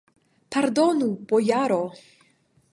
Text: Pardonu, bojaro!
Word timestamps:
Pardonu, 0.55 1.11
bojaro! 1.33 1.81